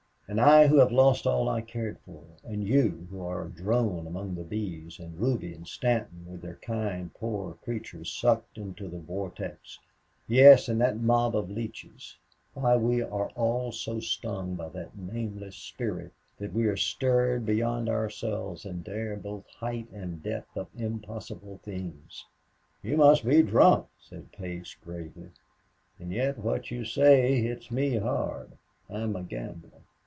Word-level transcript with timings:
And 0.27 0.39
I, 0.39 0.67
who 0.67 0.77
have 0.77 0.93
lost 0.93 1.27
all 1.27 1.49
I 1.49 1.59
cared 1.59 1.99
for, 2.05 2.23
and 2.45 2.65
you, 2.65 3.05
who 3.09 3.21
are 3.21 3.43
a 3.43 3.49
drone 3.49 4.07
among 4.07 4.33
the 4.35 4.45
bees, 4.45 4.97
and 4.97 5.19
Ruby 5.19 5.53
and 5.53 5.67
Stanton 5.67 6.25
with 6.25 6.41
their 6.41 6.55
kind, 6.55 7.13
poor 7.13 7.55
creatures 7.55 8.09
sucked 8.13 8.57
into 8.57 8.87
the 8.87 8.97
vortex; 8.99 9.77
yes, 10.29 10.69
and 10.69 10.79
that 10.79 11.01
mob 11.01 11.35
of 11.35 11.49
leeches, 11.49 12.15
why 12.53 12.77
we 12.77 13.03
all 13.03 13.67
are 13.67 13.71
so 13.73 13.99
stung 13.99 14.55
by 14.55 14.69
that 14.69 14.97
nameless 14.97 15.57
spirit 15.57 16.13
that 16.39 16.53
we 16.53 16.65
are 16.67 16.77
stirred 16.77 17.45
beyond 17.45 17.89
ourselves 17.89 18.63
and 18.63 18.85
dare 18.85 19.17
both 19.17 19.45
height 19.47 19.89
and 19.91 20.23
depth 20.23 20.55
of 20.55 20.69
impossible 20.77 21.59
things." 21.61 22.23
"You 22.81 22.95
must 22.95 23.25
be 23.25 23.43
drunk," 23.43 23.87
said 23.99 24.31
Place, 24.31 24.77
gravely, 24.81 25.31
"and 25.99 26.09
yet 26.13 26.37
what 26.37 26.71
you 26.71 26.85
say 26.85 27.41
hits 27.41 27.69
me 27.69 27.97
hard. 27.97 28.53
I'm 28.89 29.17
a 29.17 29.23
gambler. 29.23 29.71